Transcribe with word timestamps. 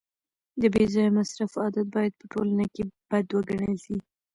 د 0.61 0.61
بې 0.73 0.83
ځایه 0.93 1.15
مصرف 1.17 1.51
عادت 1.63 1.87
باید 1.95 2.13
په 2.19 2.25
ټولنه 2.33 2.65
کي 2.73 2.83
بد 3.09 3.25
وګڼل 3.35 3.75
سي. 3.85 3.97